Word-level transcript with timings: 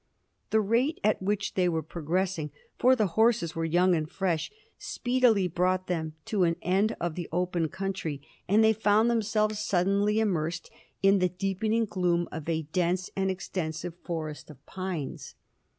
The 0.49 0.61
rate 0.61 0.99
at 1.03 1.21
which 1.21 1.53
they 1.53 1.69
were 1.69 1.83
progressing 1.83 2.49
for 2.79 2.95
the 2.95 3.05
horses 3.05 3.55
were 3.55 3.63
young 3.65 3.93
and 3.93 4.09
fresh 4.09 4.49
speedily 4.79 5.47
brought 5.47 5.85
them 5.85 6.15
to 6.25 6.41
an 6.41 6.55
end 6.63 6.95
of 6.99 7.13
the 7.13 7.29
open 7.31 7.67
country, 7.69 8.19
and 8.47 8.63
they 8.63 8.73
found 8.73 9.11
themselves 9.11 9.59
suddenly 9.59 10.19
immersed 10.19 10.71
in 11.03 11.19
the 11.19 11.29
deepening 11.29 11.85
gloom 11.85 12.27
of 12.31 12.49
a 12.49 12.63
dense 12.63 13.11
and 13.15 13.29
extensive 13.29 13.93
forest 14.03 14.49
of 14.49 14.65
pines. 14.65 15.35